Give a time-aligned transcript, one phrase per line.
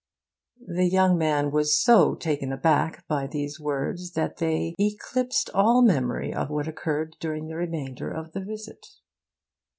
[0.67, 6.33] The young man was so taken aback by these words that they 'eclipsed all memory
[6.33, 8.83] of what occurred during the remainder of the visit.